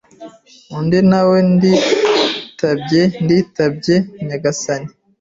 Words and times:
undi 0.77 0.99
nawe 1.09 1.37
nditabye 1.53 3.03
nditabye 3.23 3.95
nyagasani 4.27 4.89